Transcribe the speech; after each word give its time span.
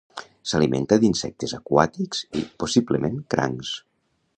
S'alimenta 0.51 0.97
d'insectes 1.03 1.55
aquàtics 1.59 2.25
i, 2.43 2.45
possiblement, 2.65 3.23
crancs. 3.37 3.79